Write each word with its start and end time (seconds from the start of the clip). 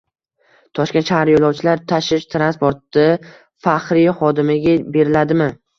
Toshkent 0.79 1.11
shahar 1.11 1.31
yo‘lovchilar 1.33 1.83
tashish 1.93 2.27
transporti 2.33 3.07
Faxriy 3.69 4.13
xodimiga 4.25 4.77
beriladimi? 4.99 5.55